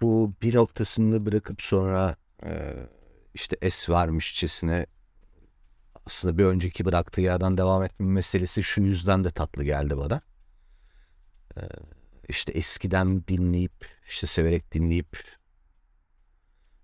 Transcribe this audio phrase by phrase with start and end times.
[0.00, 2.74] bu bir noktasını bırakıp sonra e,
[3.34, 4.86] işte es vermişçesine
[6.06, 10.20] aslında bir önceki bıraktığı yerden devam etme meselesi şu yüzden de tatlı geldi bana.
[11.56, 11.60] E,
[12.28, 15.16] işte eskiden dinleyip, işte severek dinleyip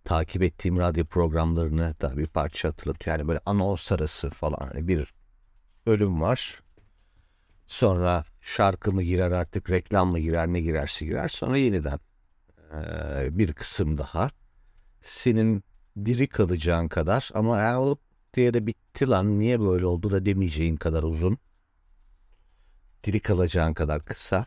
[0.05, 3.19] takip ettiğim radyo programlarını da bir parça hatırlatıyor.
[3.19, 5.15] Yani böyle anons arası falan hani bir
[5.87, 6.63] bölüm var.
[7.67, 11.29] Sonra şarkı mı girer artık reklam mı girer ne girerse girer.
[11.29, 11.99] Sonra yeniden
[13.39, 14.31] bir kısım daha.
[15.03, 15.65] Senin
[16.05, 18.01] diri kalacağın kadar ama alıp
[18.35, 21.39] diye de bitti lan niye böyle oldu da demeyeceğin kadar uzun.
[23.05, 24.47] Diri kalacağın kadar kısa.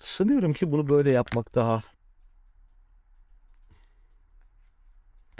[0.00, 1.82] Sanıyorum ki bunu böyle yapmak daha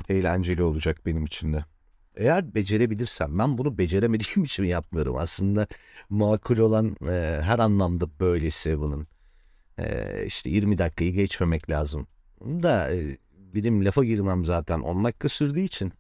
[0.09, 1.65] eğlenceli olacak benim için de.
[2.15, 5.17] Eğer becerebilirsem ben bunu beceremediğim için yapmıyorum.
[5.17, 5.67] Aslında
[6.11, 9.07] makul olan e, her anlamda böylesi bunun.
[10.27, 12.07] İşte 20 dakikayı geçmemek lazım.
[12.41, 12.91] Da
[13.55, 15.93] benim lafa girmem zaten 10 dakika sürdüğü için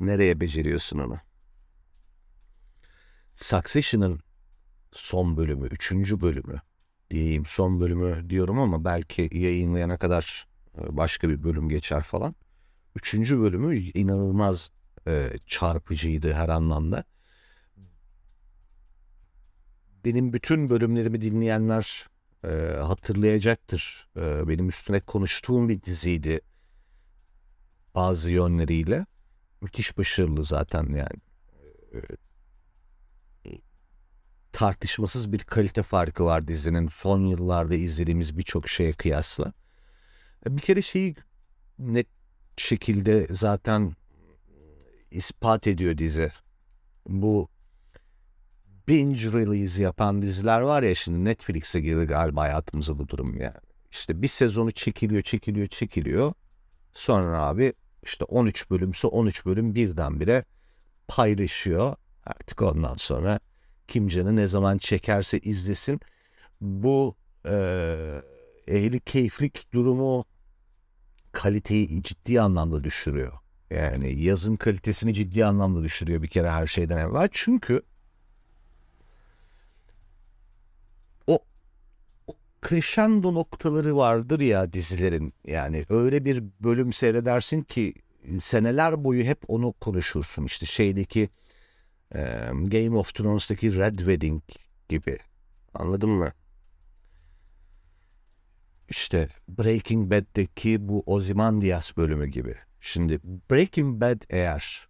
[0.00, 1.18] nereye beceriyorsun onu?
[3.34, 4.20] Succession'ın
[4.92, 6.60] son bölümü, üçüncü bölümü
[7.10, 7.46] diyeyim.
[7.46, 12.34] Son bölümü diyorum ama belki yayınlayana kadar başka bir bölüm geçer falan.
[12.96, 14.70] Üçüncü bölümü inanılmaz
[15.06, 17.04] e, çarpıcıydı her anlamda.
[20.04, 22.08] Benim bütün bölümlerimi dinleyenler
[22.44, 24.08] e, hatırlayacaktır.
[24.16, 26.40] E, benim üstüne konuştuğum bir diziydi
[27.94, 29.06] bazı yönleriyle.
[29.60, 31.20] Müthiş başarılı zaten yani.
[31.94, 31.98] E,
[34.52, 39.52] tartışmasız bir kalite farkı var dizinin son yıllarda izlediğimiz birçok şeye kıyasla.
[40.46, 41.14] E, bir kere şeyi
[41.78, 42.06] net
[42.56, 43.96] şekilde zaten
[45.10, 46.32] ispat ediyor dizi.
[47.08, 47.48] Bu
[48.88, 53.56] binge release yapan diziler var ya şimdi Netflix'e girdi galiba hayatımıza bu durum yani.
[53.90, 56.32] İşte bir sezonu çekiliyor, çekiliyor, çekiliyor.
[56.92, 57.72] Sonra abi
[58.02, 60.44] işte 13 bölümse 13 bölüm birdenbire
[61.08, 61.96] paylaşıyor.
[62.26, 63.40] Artık ondan sonra
[63.88, 66.00] kim canı ne zaman çekerse izlesin.
[66.60, 67.16] Bu
[67.48, 68.22] e,
[68.66, 70.24] ehli keyiflik durumu
[71.32, 73.32] kaliteyi ciddi anlamda düşürüyor.
[73.70, 77.28] Yani yazın kalitesini ciddi anlamda düşürüyor bir kere her şeyden evvel.
[77.32, 77.82] Çünkü
[81.26, 81.38] o,
[82.26, 82.32] o
[82.68, 85.34] crescendo noktaları vardır ya dizilerin.
[85.46, 87.94] Yani öyle bir bölüm seyredersin ki
[88.40, 90.44] seneler boyu hep onu konuşursun.
[90.44, 91.28] İşte şeydeki
[92.14, 92.20] e,
[92.52, 94.42] Game of Thrones'taki Red Wedding
[94.88, 95.18] gibi.
[95.74, 96.32] Anladın mı?
[98.88, 102.54] İşte Breaking Bad'deki bu Ozymandias bölümü gibi.
[102.80, 104.88] Şimdi Breaking Bad eğer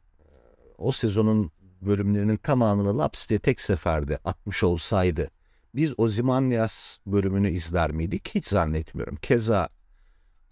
[0.79, 1.51] o sezonun
[1.81, 5.31] bölümlerinin tamamını laps diye tek seferde atmış olsaydı
[5.75, 8.31] biz Ozymandias bölümünü izler miydik?
[8.35, 9.17] Hiç zannetmiyorum.
[9.17, 9.69] Keza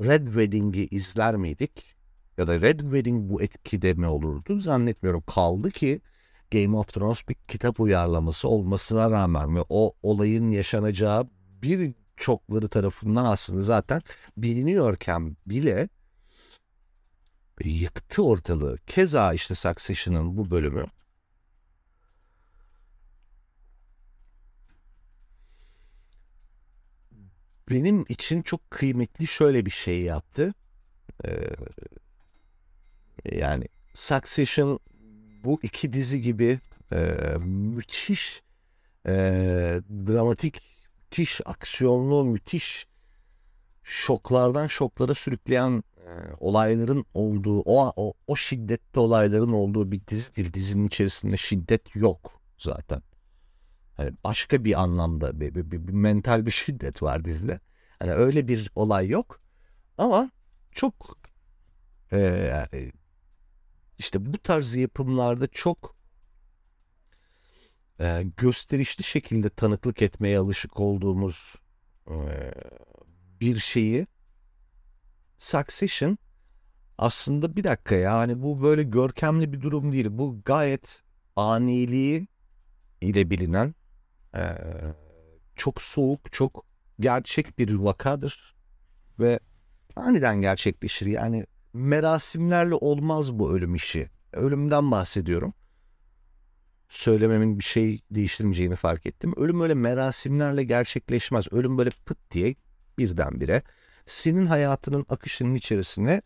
[0.01, 1.95] Red Wedding'i izler miydik?
[2.39, 4.61] Ya da Red Wedding bu etkide mi olurdu?
[4.61, 5.23] Zannetmiyorum.
[5.27, 6.01] Kaldı ki
[6.51, 11.29] Game of Thrones bir kitap uyarlaması olmasına rağmen ve o olayın yaşanacağı
[11.63, 14.03] bir çokları tarafından aslında zaten
[14.37, 15.89] biliniyorken bile
[17.65, 18.79] yıktı ortalığı.
[18.87, 20.85] Keza işte Succession'ın bu bölümü
[27.71, 30.55] benim için çok kıymetli şöyle bir şey yaptı.
[31.25, 31.31] Ee,
[33.33, 33.65] yani
[33.95, 34.81] Succession
[35.45, 36.59] bu iki dizi gibi
[36.93, 38.43] e, müthiş
[39.07, 39.13] e,
[40.07, 40.63] dramatik,
[41.05, 42.87] müthiş aksiyonlu, müthiş
[43.83, 46.11] şoklardan şoklara sürükleyen e,
[46.41, 50.55] olayların olduğu, o, o, o şiddetli olayların olduğu bir dizidir.
[50.55, 53.03] Dizinin içerisinde şiddet yok zaten.
[54.01, 57.61] Hani başka bir anlamda bir, bir, bir, bir mental bir şiddet var dizide.
[57.99, 59.41] Hani öyle bir olay yok.
[59.99, 60.31] Ama
[60.73, 61.19] çok
[62.13, 62.67] e,
[63.99, 65.97] işte bu tarz yapımlarda çok
[68.01, 71.57] e, gösterişli şekilde tanıklık etmeye alışık olduğumuz
[72.07, 72.17] e,
[73.41, 74.07] bir şeyi
[75.39, 76.19] Succession
[76.99, 80.07] aslında bir dakika yani bu böyle görkemli bir durum değil.
[80.11, 81.03] Bu gayet
[81.37, 82.29] aniliği
[83.01, 83.75] ile bilinen
[84.35, 84.43] e,
[85.57, 86.65] çok soğuk, çok
[87.01, 88.55] gerçek bir vakadır
[89.19, 89.41] ve
[89.97, 91.07] aniden gerçekleşir.
[91.07, 94.11] Yani merasimlerle olmaz bu ölüm işi.
[94.33, 95.55] Ölümden bahsediyorum.
[96.89, 99.35] Söylememin bir şey değiştirmeyeceğini fark ettim.
[99.37, 101.53] Ölüm öyle merasimlerle gerçekleşmez.
[101.53, 102.55] Ölüm böyle pıt diye
[102.99, 103.63] birdenbire
[104.07, 106.23] senin hayatının akışının içerisine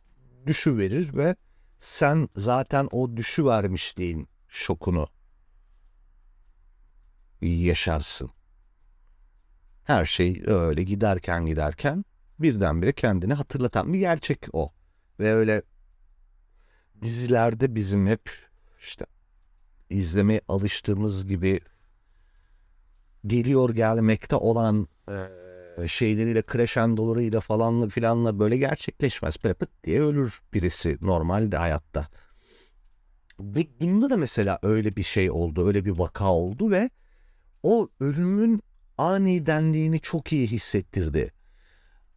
[0.47, 1.37] düşü verir ve
[1.79, 5.09] sen zaten o düşü vermişliğin şokunu
[7.49, 8.31] yaşarsın.
[9.85, 12.05] Her şey öyle giderken giderken
[12.39, 14.73] birdenbire kendini hatırlatan bir gerçek o.
[15.21, 15.63] Ve öyle
[17.03, 18.31] dizilerde bizim hep
[18.81, 19.07] işte
[19.91, 21.61] izlemeye alıştığımız gibi
[23.27, 24.89] geliyor gelmekte olan
[25.87, 29.37] şeyleriyle crescendolarıyla falanla filanla böyle gerçekleşmez.
[29.45, 32.09] Böyle pıt diye ölür birisi normalde hayatta.
[33.41, 36.91] Ve bunda da mesela öyle bir şey oldu, öyle bir vaka oldu ve
[37.65, 38.63] o ölümün
[38.99, 41.33] anidenliğini çok iyi hissettirdi.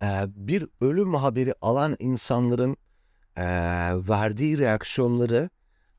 [0.04, 2.78] Ee, bir ölüm haberi alan insanların
[3.36, 3.46] e,
[4.10, 5.50] verdiği reaksiyonları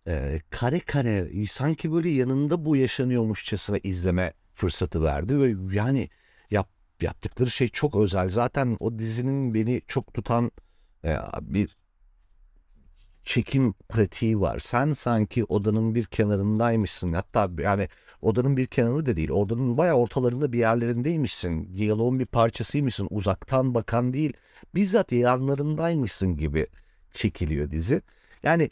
[0.07, 6.11] e, kare kare sanki böyle yanında bu yaşanıyormuşçasına izleme fırsatı verdi ve yani
[6.51, 6.69] yap,
[7.01, 8.29] yaptıkları şey çok özel.
[8.29, 10.51] Zaten o dizinin beni çok tutan
[11.05, 11.77] e, bir
[13.29, 14.59] çekim pratiği var.
[14.59, 17.13] Sen sanki odanın bir kenarındaymışsın.
[17.13, 17.89] Hatta yani
[18.23, 19.31] odanın bir kenarı da değil.
[19.31, 21.77] Odanın bayağı ortalarında bir yerlerindeymişsin.
[21.77, 23.09] Diyaloğun bir parçasıymışsın.
[23.11, 24.33] Uzaktan bakan değil.
[24.75, 26.67] Bizzat yanlarındaymışsın gibi
[27.11, 28.03] çekiliyor dizi.
[28.43, 28.71] Yani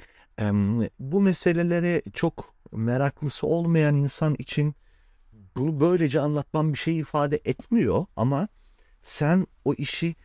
[1.00, 4.75] bu meselelere çok meraklısı olmayan insan için
[5.56, 8.49] bunu böylece anlatmam bir şey ifade etmiyor ama
[9.02, 10.17] sen o işi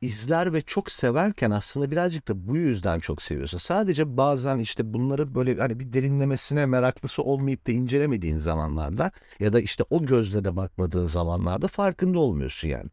[0.00, 3.58] izler ve çok severken aslında birazcık da bu yüzden çok seviyorsun.
[3.58, 9.10] Sadece bazen işte bunları böyle hani bir derinlemesine meraklısı olmayıp da incelemediğin zamanlarda
[9.40, 12.90] ya da işte o gözle de bakmadığın zamanlarda farkında olmuyorsun yani.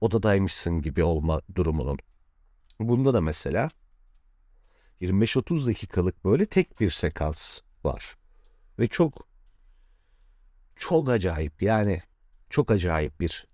[0.00, 1.98] Odadaymışsın gibi olma durumunun.
[2.80, 3.70] Bunda da mesela
[5.00, 8.16] 25-30 dakikalık böyle tek bir sekans var.
[8.78, 9.28] Ve çok
[10.76, 12.02] çok acayip yani
[12.50, 13.49] çok acayip bir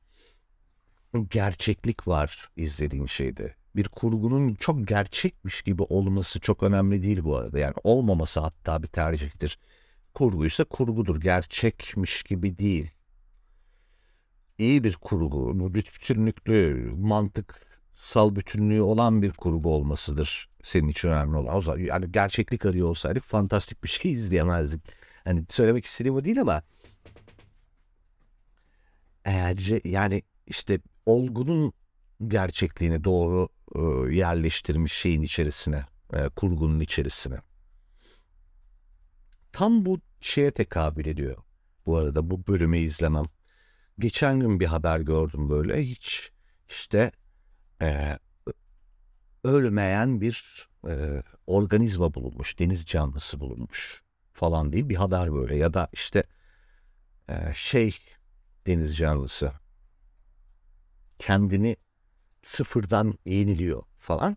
[1.24, 3.54] gerçeklik var izlediğin şeyde.
[3.76, 7.58] Bir kurgunun çok gerçekmiş gibi olması çok önemli değil bu arada.
[7.58, 9.58] Yani olmaması hatta bir tercihtir.
[10.14, 11.20] Kurguysa kurgudur.
[11.20, 12.90] Gerçekmiş gibi değil.
[14.58, 21.56] İyi bir kurgu, bütünlüklü, mantıksal bütünlüğü olan bir kurgu olmasıdır senin için önemli olan.
[21.56, 24.80] O zaman yani gerçeklik arıyor olsaydık fantastik bir şey izleyemezdik.
[25.24, 26.62] Hani söylemek istediğim o değil ama
[29.24, 31.72] eğer yani işte olgunun
[32.26, 37.36] gerçekliğini doğru e, yerleştirmiş şeyin içerisine, e, kurgunun içerisine.
[39.52, 41.36] Tam bu şeye tekabül ediyor.
[41.86, 43.24] Bu arada bu bölümü izlemem.
[43.98, 46.30] Geçen gün bir haber gördüm böyle hiç
[46.68, 47.12] işte
[47.82, 48.18] e,
[49.44, 54.02] ölmeyen bir e, organizma bulunmuş, deniz canlısı bulunmuş
[54.32, 56.22] falan değil bir haber böyle ya da işte
[57.28, 57.98] e, şey
[58.66, 59.52] deniz canlısı
[61.18, 61.76] kendini
[62.42, 64.36] sıfırdan yeniliyor falan.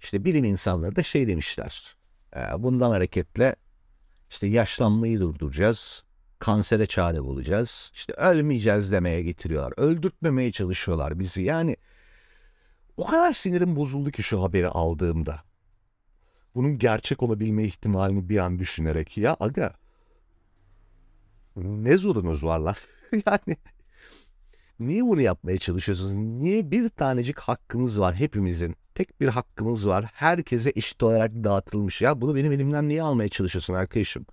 [0.00, 1.96] İşte bilim insanları da şey demişler.
[2.36, 3.56] E, bundan hareketle
[4.30, 6.04] işte yaşlanmayı durduracağız.
[6.38, 7.90] Kansere çare bulacağız.
[7.94, 9.72] İşte ölmeyeceğiz demeye getiriyorlar.
[9.76, 11.42] Öldürtmemeye çalışıyorlar bizi.
[11.42, 11.76] Yani
[12.96, 15.42] o kadar sinirim bozuldu ki şu haberi aldığımda.
[16.54, 19.74] Bunun gerçek olabilme ihtimalini bir an düşünerek ya aga
[21.56, 22.74] ne zorunuz var lan?
[23.26, 23.56] yani
[24.80, 26.12] niye bunu yapmaya çalışıyorsunuz?
[26.12, 28.76] Niye bir tanecik hakkımız var hepimizin?
[28.94, 30.04] Tek bir hakkımız var.
[30.12, 32.02] Herkese eşit olarak dağıtılmış.
[32.02, 34.26] Ya bunu benim elimden niye almaya çalışıyorsun arkadaşım?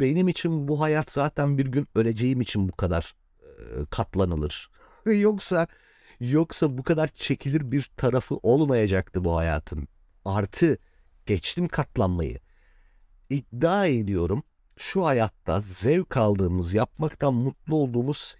[0.00, 3.14] Benim için bu hayat zaten bir gün öleceğim için bu kadar
[3.90, 4.70] katlanılır.
[5.06, 5.66] Yoksa
[6.20, 9.88] Yoksa bu kadar çekilir bir tarafı olmayacaktı bu hayatın.
[10.24, 10.78] Artı
[11.26, 12.38] geçtim katlanmayı.
[13.30, 14.42] İddia ediyorum
[14.76, 18.36] şu hayatta zevk aldığımız, yapmaktan mutlu olduğumuz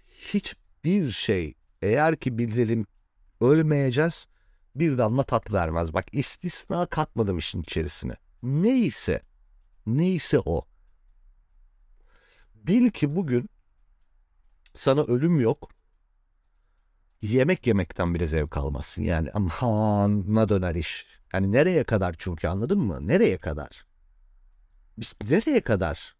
[0.87, 2.85] hiçbir şey eğer ki bilelim
[3.41, 4.27] ölmeyeceğiz
[4.75, 5.93] bir damla tat vermez.
[5.93, 8.15] Bak istisna katmadım işin içerisine.
[8.43, 9.21] Neyse,
[9.85, 10.65] neyse o.
[12.55, 13.49] Bil ki bugün
[14.75, 15.69] sana ölüm yok,
[17.21, 19.03] yemek yemekten bile zevk almazsın.
[19.03, 21.19] Yani aman döner iş.
[21.33, 23.07] Yani nereye kadar çünkü anladın mı?
[23.07, 23.85] Nereye kadar?
[24.97, 26.15] Biz nereye kadar?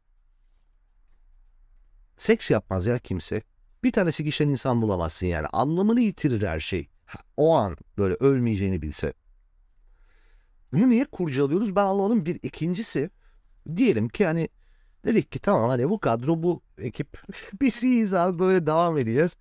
[2.17, 3.41] Seks yapmaz ya kimse.
[3.87, 5.47] Bir tanesi gişen insan bulamazsın yani.
[5.47, 6.87] Anlamını yitirir her şey.
[7.37, 9.13] O an böyle ölmeyeceğini bilse.
[10.73, 12.25] Bunu niye kurcalıyoruz ben anlamadım.
[12.25, 13.09] Bir ikincisi
[13.75, 14.49] diyelim ki hani
[15.05, 17.21] dedik ki tamam hani bu kadro bu ekip
[17.61, 19.37] biz iyiyiz abi böyle devam edeceğiz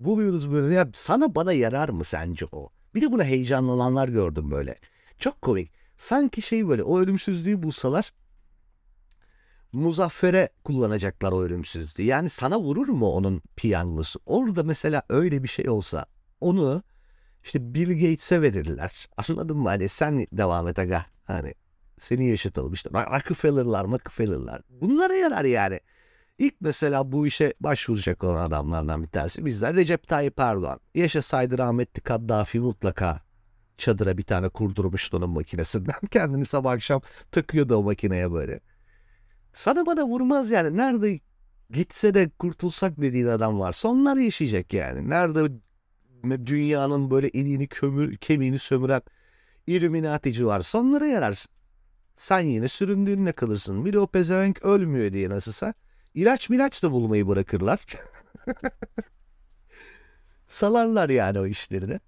[0.00, 0.74] buluyoruz böyle.
[0.74, 2.70] Ya sana bana yarar mı sence o?
[2.94, 4.78] Bir de buna heyecanlananlar gördüm böyle.
[5.18, 5.72] Çok komik.
[5.96, 8.12] Sanki şey böyle o ölümsüzlüğü bulsalar
[9.74, 12.02] Muzaffer'e kullanacaklar o ölümsüzlüğü.
[12.02, 14.20] Yani sana vurur mu onun piyangosu?
[14.26, 16.06] Orada mesela öyle bir şey olsa
[16.40, 16.82] onu
[17.44, 19.08] işte Bill Gates'e verirler.
[19.28, 19.68] Anladın mı?
[19.68, 21.06] Hani sen devam et aga.
[21.24, 21.54] Hani
[21.98, 22.90] seni yaşatalım işte.
[22.90, 24.62] Rockefeller'lar, Rockefeller'lar.
[24.68, 25.80] Bunlara yarar yani.
[26.38, 30.80] İlk mesela bu işe başvuracak olan adamlardan bir tanesi bizler Recep Tayyip Erdoğan.
[30.94, 33.20] Yaşasaydı rahmetli Kaddafi mutlaka
[33.78, 35.94] çadıra bir tane kurdurmuştu onun makinesinden.
[36.10, 37.02] Kendini sabah akşam
[37.32, 38.60] takıyordu o makineye böyle.
[39.54, 40.76] Sana bana vurmaz yani.
[40.76, 41.20] Nerede
[41.70, 45.10] gitse de kurtulsak dediğin adam varsa onlar yaşayacak yani.
[45.10, 45.52] Nerede
[46.46, 49.02] dünyanın böyle iliğini kömür, kemiğini sömüren
[49.66, 51.46] illuminatici varsa onlara yarar.
[52.16, 53.84] Sen yine süründüğünle kalırsın.
[53.84, 55.74] Bir de o pezevenk ölmüyor diye nasılsa.
[56.14, 57.80] İlaç milaç da bulmayı bırakırlar.
[60.46, 62.00] Salarlar yani o işleri de.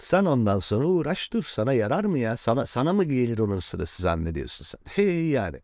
[0.00, 1.42] Sen ondan sonra uğraş dur.
[1.42, 2.36] Sana yarar mı ya?
[2.36, 4.80] Sana sana mı gelir onun sırası zannediyorsun sen?
[4.84, 5.60] Hey yani.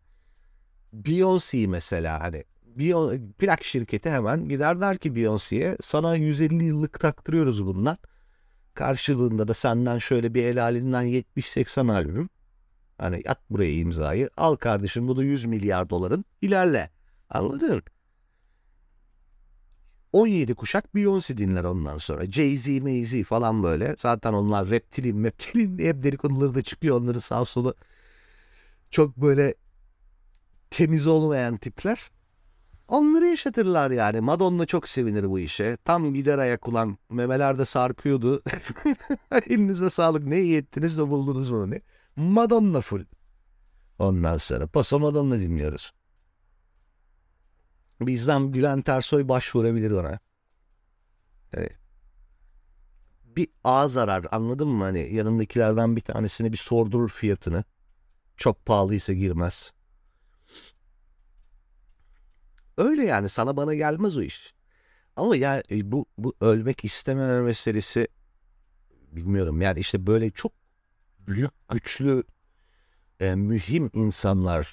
[0.93, 7.65] Beyoncé mesela hani Beyon plak şirketi hemen gider der ki Beyoncé'ye sana 150 yıllık taktırıyoruz
[7.65, 7.97] bundan.
[8.73, 12.29] Karşılığında da senden şöyle bir el halinden 70-80 albüm.
[12.97, 14.29] Hani at buraya imzayı.
[14.37, 16.25] Al kardeşim bu da 100 milyar doların.
[16.41, 16.89] ilerle.
[17.29, 17.83] Anladın?
[20.13, 22.25] 17 kuşak Beyoncé dinler ondan sonra.
[22.25, 23.95] Jay-Z, May-Z falan böyle.
[23.97, 27.01] Zaten onlar reptilin, meptilin hep dedikoduları da çıkıyor.
[27.01, 27.75] Onların sağ solu
[28.91, 29.55] çok böyle
[30.69, 32.09] temiz olmayan tipler.
[32.87, 34.21] Onları yaşatırlar yani.
[34.21, 35.77] Madonna çok sevinir bu işe.
[35.85, 38.41] Tam gider ayak ulan memelerde sarkıyordu.
[39.49, 41.81] Elinize sağlık ne iyi ettiniz de buldunuz bunu ne.
[42.15, 43.03] Madonna full.
[43.99, 45.93] Ondan sonra Paso Madonna dinliyoruz.
[48.01, 50.19] Bizden Bülent Ersoy başvurabilir ona.
[51.53, 51.77] Evet.
[53.25, 54.83] Bir ağız arar anladın mı?
[54.83, 57.63] Hani yanındakilerden bir tanesine bir sordurur fiyatını.
[58.37, 59.73] Çok pahalıysa girmez.
[62.77, 64.53] Öyle yani sana bana gelmez o iş.
[65.15, 68.07] Ama yani e, bu, bu ölmek istememe meselesi
[69.11, 70.51] bilmiyorum yani işte böyle çok
[71.19, 72.23] büyük güçlü
[73.19, 74.65] e, mühim insanların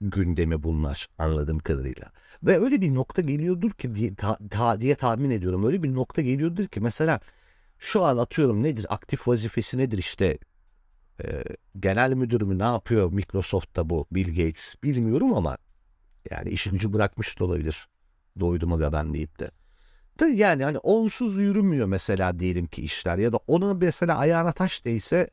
[0.00, 2.12] gündemi bunlar anladığım kadarıyla.
[2.42, 5.64] Ve öyle bir nokta geliyordur ki diye, ta, ta, diye tahmin ediyorum.
[5.64, 7.20] Öyle bir nokta geliyordur ki mesela
[7.78, 10.38] şu an atıyorum nedir aktif vazifesi nedir işte
[11.24, 11.44] e,
[11.80, 15.58] genel müdür mü ne yapıyor Microsoft'ta bu Bill Gates bilmiyorum ama
[16.30, 17.88] yani işi gücü bırakmış da olabilir.
[18.40, 19.50] Doydum aga ben deyip de.
[20.20, 20.26] de.
[20.26, 25.30] Yani hani onsuz yürümüyor mesela diyelim ki işler ya da ona mesela ayağına taş değse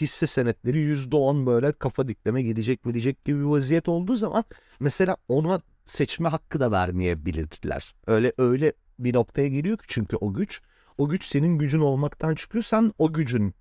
[0.00, 4.44] hisse senetleri yüzde on böyle kafa dikleme gidecek mi diyecek gibi bir vaziyet olduğu zaman
[4.80, 7.94] mesela ona seçme hakkı da vermeyebilirler.
[8.06, 10.60] Öyle öyle bir noktaya geliyor ki çünkü o güç
[10.98, 12.64] o güç senin gücün olmaktan çıkıyor.
[12.64, 13.54] Sen o gücün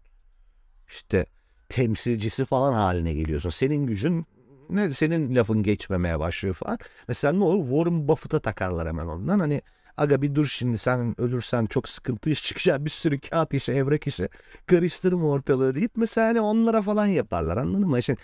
[0.87, 1.25] işte
[1.69, 3.49] temsilcisi falan haline geliyorsun.
[3.49, 4.25] Senin gücün
[4.69, 6.79] ne senin lafın geçmemeye başlıyor falan.
[7.07, 9.39] Mesela ne olur Warren Buffett'a takarlar hemen ondan.
[9.39, 9.61] Hani
[9.99, 14.07] aga bir dur şimdi sen ölürsen çok sıkıntı iş çıkacak bir sürü kağıt işi evrak
[14.07, 14.29] işi
[14.65, 18.03] karıştırma ortalığı deyip mesela hani onlara falan yaparlar anladın mı?
[18.03, 18.19] Şimdi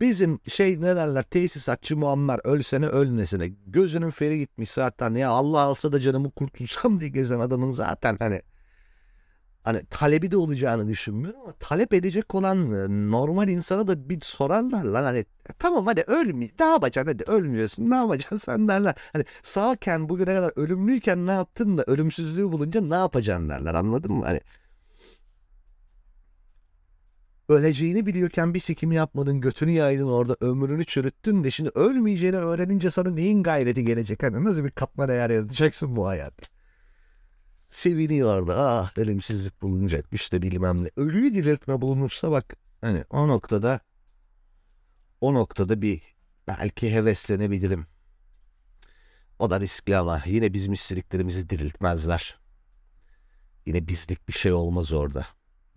[0.00, 5.92] bizim şey ne derler tesisatçı Muammer ölsene ölmesine gözünün feri gitmiş zaten ya Allah alsa
[5.92, 8.42] da canımı kurtulsam diye gezen adamın zaten hani
[9.62, 14.84] hani talebi de olacağını düşünmüyorum ama talep edecek olan e, normal insana da bir sorarlar
[14.84, 18.94] lan hani e, tamam hadi ölmü ne yapacaksın hadi ölmüyorsun ne yapacaksın sen derler.
[19.12, 24.24] Hani sağken bugüne kadar ölümlüyken ne yaptın da ölümsüzlüğü bulunca ne yapacaksın derler anladın mı?
[24.24, 24.40] Hani
[27.48, 33.10] öleceğini biliyorken bir sikimi yapmadın, götünü yaydın orada, ömrünü çürüttün de şimdi ölmeyeceğini öğrenince sana
[33.10, 34.22] neyin gayreti gelecek?
[34.22, 36.61] Hani nasıl bir katma değer yaratacaksın bu hayatta?
[37.74, 38.52] Seviniyordu.
[38.56, 40.90] Ah ölümsüzlük bulunacakmış da bilmem ne.
[40.96, 43.80] Ölüyü diriltme bulunursa bak hani o noktada
[45.20, 46.02] o noktada bir
[46.48, 47.86] belki heveslenebilirim.
[49.38, 52.38] O da riskli ama yine bizim istediklerimizi diriltmezler.
[53.66, 55.26] Yine bizlik bir şey olmaz orada.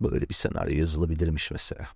[0.00, 1.88] Böyle bir senaryo yazılabilirmiş mesela.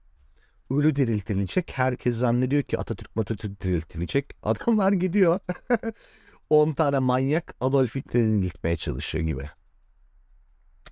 [0.71, 1.71] Ölü diriltilecek.
[1.75, 4.37] Herkes zannediyor ki Atatürk Atatürk diriltilecek.
[4.43, 5.41] Adamlar gidiyor.
[6.51, 9.51] 10 tane manyak Adolf Hitler'i diriltmeye çalışıyor gibi.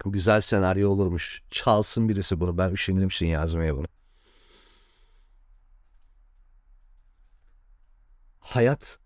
[0.04, 1.42] Güzel senaryo olurmuş.
[1.50, 2.58] Çalsın birisi bunu.
[2.58, 3.86] Ben üşenilmişsin yazmaya bunu.
[8.40, 8.98] Hayat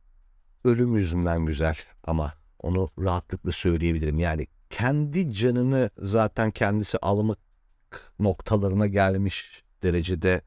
[0.65, 4.19] ölüm yüzünden güzel ama onu rahatlıkla söyleyebilirim.
[4.19, 7.39] Yani kendi canını zaten kendisi almak
[8.19, 10.43] noktalarına gelmiş derecede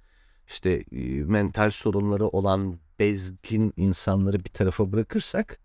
[0.48, 5.60] işte e, mental sorunları olan bezgin insanları bir tarafa bırakırsak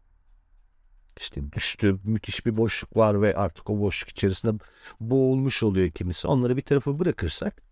[1.21, 4.65] işte düştü müthiş bir boşluk var ve artık o boşluk içerisinde
[5.01, 6.29] boğulmuş oluyor kimisi.
[6.29, 7.63] Onları bir tarafa bırakırsak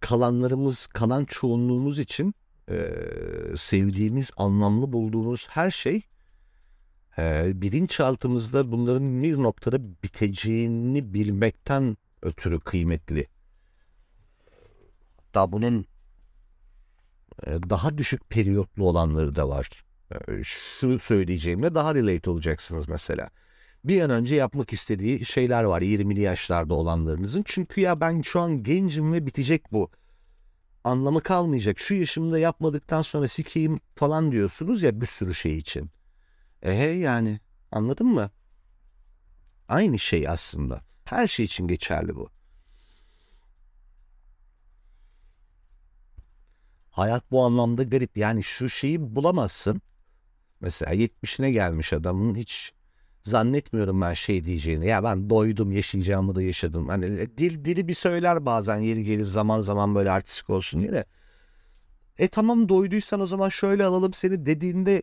[0.00, 2.34] kalanlarımız, kalan çoğunluğumuz için
[2.70, 2.94] e,
[3.56, 6.02] sevdiğimiz, anlamlı bulduğumuz her şey
[7.18, 13.26] e, bilinçaltımızda bunların bir noktada biteceğini bilmekten ötürü kıymetli.
[15.16, 15.86] Hatta bunun
[17.46, 19.84] daha düşük periyotlu olanları da var.
[20.28, 23.30] E, şu söyleyeceğimle daha relate olacaksınız mesela.
[23.84, 27.42] Bir an önce yapmak istediği şeyler var 20'li yaşlarda olanlarınızın.
[27.46, 29.90] Çünkü ya ben şu an gencim ve bitecek bu.
[30.84, 31.78] Anlamı kalmayacak.
[31.78, 35.90] Şu yaşımda yapmadıktan sonra sikeyim falan diyorsunuz ya bir sürü şey için.
[36.62, 37.40] Ehe yani
[37.72, 38.30] anladın mı?
[39.68, 40.80] Aynı şey aslında.
[41.04, 42.30] Her şey için geçerli bu.
[46.90, 48.16] Hayat bu anlamda garip.
[48.16, 49.82] Yani şu şeyi bulamazsın.
[50.62, 52.72] Mesela 70'ine gelmiş adamın hiç
[53.24, 54.86] zannetmiyorum ben şey diyeceğini.
[54.86, 56.88] Ya ben doydum yaşayacağımı da yaşadım.
[56.88, 61.04] Hani dil dili bir söyler bazen yeri gelir zaman zaman böyle artistik olsun diye
[62.18, 65.02] E tamam doyduysan o zaman şöyle alalım seni dediğinde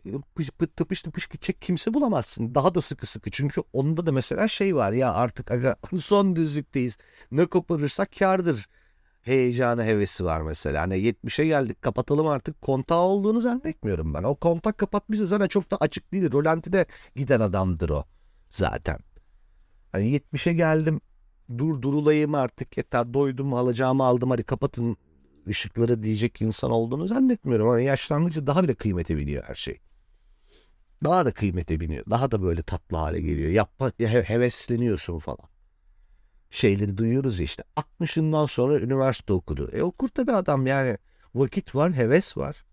[0.75, 2.55] tıpış tıpış gidecek kimse bulamazsın.
[2.55, 6.97] Daha da sıkı sıkı çünkü onda da mesela şey var ya artık aga son düzlükteyiz.
[7.31, 8.67] Ne koparırsak kardır
[9.21, 10.81] heyecanı, hevesi var mesela.
[10.81, 14.23] Hani 70'e geldik kapatalım artık kontağı olduğunu zannetmiyorum ben.
[14.23, 16.31] O kontak kapatmışsa zaten çok da açık değil.
[16.31, 16.85] Rolantide
[17.15, 18.05] giden adamdır o
[18.49, 18.99] zaten.
[19.91, 21.01] Hani 70'e geldim
[21.57, 24.97] dur durulayım artık yeter doydum alacağımı aldım hadi kapatın
[25.47, 27.69] ışıkları diyecek insan olduğunu zannetmiyorum.
[27.69, 29.79] Hani yaşlandıkça daha bile kıymete biniyor her şey.
[31.03, 32.05] Daha da kıymete biniyor.
[32.09, 33.49] Daha da böyle tatlı hale geliyor.
[33.49, 35.49] Yapma, hevesleniyorsun falan
[36.49, 39.69] şeyleri duyuyoruz ya işte 60'ından sonra üniversite okudu.
[39.73, 40.97] E okur tabii adam yani
[41.35, 42.65] vakit var, heves var.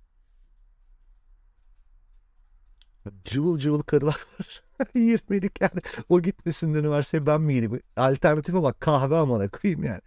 [3.24, 4.62] Cıvıl cıvıl karılar var.
[4.94, 7.82] 20'lik yani o gitmesin de üniversiteye ben mi gideyim?
[7.96, 10.00] Alternatife bak kahve amına koyayım yani.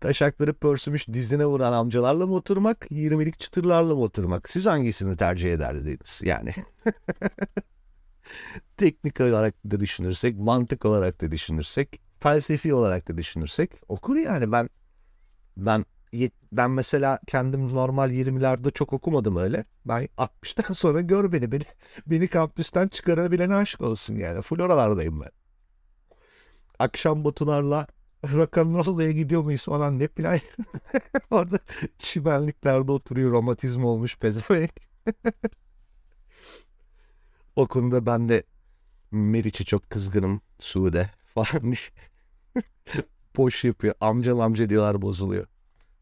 [0.00, 4.48] Taşakları pörsümüş dizine vuran amcalarla mı oturmak, 20'lik çıtırlarla mı oturmak?
[4.48, 6.50] Siz hangisini tercih ederdiniz yani?
[8.76, 14.70] Teknik olarak da düşünürsek, mantık olarak da düşünürsek felsefi olarak da düşünürsek okur yani ben
[15.56, 15.84] ben
[16.52, 19.64] ben mesela kendim normal 20'lerde çok okumadım öyle.
[19.86, 21.62] Ben 60'tan sonra gör beni beni
[22.06, 24.42] beni kampüsten çıkarabilen aşk olsun yani.
[24.42, 25.30] Full oralardayım ben.
[26.78, 27.86] Akşam botularla
[28.24, 30.38] rock'n'roll'aya gidiyor muyuz falan ne plan.
[31.30, 31.58] Orada
[31.98, 34.70] çimenliklerde oturuyor romatizm olmuş pezevenk.
[37.56, 38.42] o konuda ben de
[39.10, 42.11] Meriç'e çok kızgınım Sude falan diye.
[43.36, 43.94] Boş yapıyor.
[44.00, 45.46] Amcam amca diyorlar bozuluyor.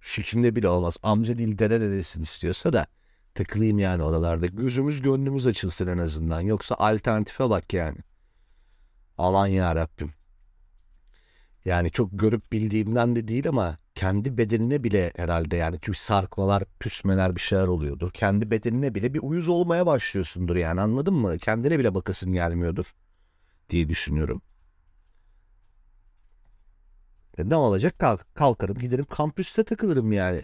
[0.00, 0.96] Şikimde bile olmaz.
[1.02, 2.86] Amca değil dede dedesin istiyorsa da
[3.34, 4.46] takılayım yani oralarda.
[4.46, 6.40] Gözümüz gönlümüz açılsın en azından.
[6.40, 7.98] Yoksa alternatife bak yani.
[9.18, 10.12] Aman ya Rabbim.
[11.64, 17.36] Yani çok görüp bildiğimden de değil ama kendi bedenine bile herhalde yani çünkü sarkmalar, püsmeler
[17.36, 18.10] bir şeyler oluyordur.
[18.10, 21.38] Kendi bedenine bile bir uyuz olmaya başlıyorsundur yani anladın mı?
[21.38, 22.94] Kendine bile bakasın gelmiyordur
[23.70, 24.42] diye düşünüyorum.
[27.38, 27.99] E ne olacak?
[27.99, 30.43] Kalk, kalkarım giderim kampüste takılırım yani.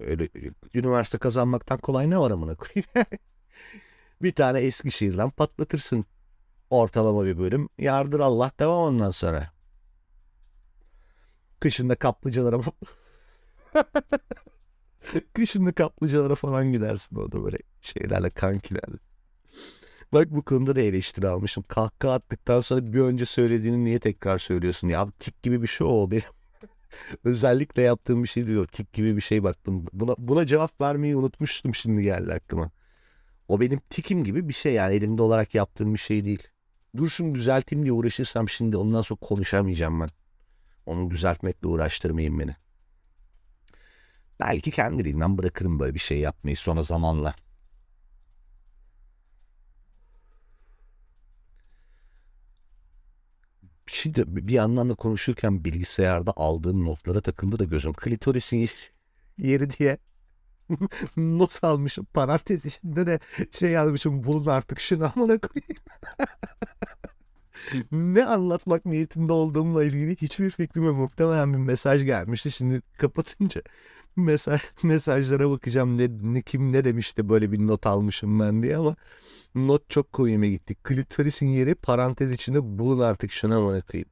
[0.00, 0.28] Öyle
[0.74, 2.90] üniversite kazanmaktan kolay ne var amına koyayım.
[4.22, 6.04] bir tane Eskişehir'den patlatırsın.
[6.70, 7.68] Ortalama bir bölüm.
[7.78, 9.50] Yardır Allah devam ondan sonra.
[11.60, 12.60] Kışında kaplıcalara
[15.34, 18.96] Kışında kaplıcalara falan gidersin orada böyle şeylerle kankilerle.
[20.12, 21.64] Bak bu konuda da eleştiri almışım.
[21.68, 24.88] Kahkaha attıktan sonra bir önce söylediğini niye tekrar söylüyorsun?
[24.88, 26.22] Ya tik gibi bir şey o benim.
[27.24, 28.66] Özellikle yaptığım bir şey diyor.
[28.66, 29.84] Tik gibi bir şey baktım.
[29.92, 32.70] Buna, buna cevap vermeyi unutmuştum şimdi geldi aklıma.
[33.48, 36.48] O benim tikim gibi bir şey yani elimde olarak yaptığım bir şey değil.
[36.96, 40.10] Dur şunu düzelteyim diye uğraşırsam şimdi ondan sonra konuşamayacağım ben.
[40.86, 42.56] Onu düzeltmekle uğraştırmayın beni.
[44.40, 47.34] Belki kendiliğinden bırakırım böyle bir şey yapmayı sonra zamanla.
[53.86, 57.92] Şimdi bir yandan da konuşurken bilgisayarda aldığım notlara takıldı da gözüm.
[57.92, 58.68] Klitorisin
[59.38, 59.98] yeri diye
[61.16, 62.06] not almışım.
[62.14, 63.20] Parantez içinde de
[63.52, 64.24] şey yazmışım.
[64.24, 65.82] Bulun artık şunu amına koyayım.
[68.16, 70.96] ne anlatmak niyetinde olduğumla ilgili hiçbir fikrim yok.
[70.96, 72.50] Muhtemelen bir mesaj gelmişti.
[72.50, 73.62] Şimdi kapatınca
[74.16, 78.96] mesaj mesajlara bakacağım ne, ne kim ne demişti böyle bir not almışım ben diye ama
[79.56, 80.74] not çok koyuma gitti.
[80.74, 84.10] Klitorisin yeri parantez içinde bulun artık şuna mı koyayım.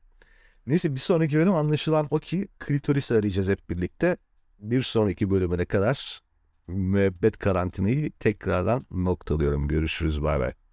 [0.67, 4.17] Neyse bir sonraki bölüm anlaşılan o ki klitorisi arayacağız hep birlikte.
[4.59, 6.21] Bir sonraki bölümüne kadar
[6.69, 9.69] müebbet karantinayı tekrardan noktalıyorum.
[9.69, 10.64] Görüşürüz bay bay.